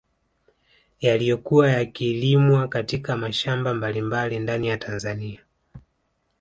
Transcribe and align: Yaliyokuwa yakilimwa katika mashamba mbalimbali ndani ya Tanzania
Yaliyokuwa 0.99 1.69
yakilimwa 1.71 2.67
katika 2.67 3.17
mashamba 3.17 3.73
mbalimbali 3.73 4.39
ndani 4.39 4.67
ya 4.67 4.77
Tanzania 4.77 5.39